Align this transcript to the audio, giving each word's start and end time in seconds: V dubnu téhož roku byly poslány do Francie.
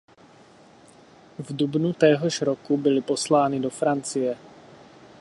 V 1.39 1.53
dubnu 1.55 1.93
téhož 1.93 2.41
roku 2.41 2.77
byly 2.77 3.01
poslány 3.01 3.59
do 3.59 3.69
Francie. 3.69 4.37